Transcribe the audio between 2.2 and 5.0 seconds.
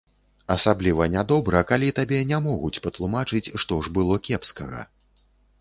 не могуць патлумачыць, што ж было кепскага.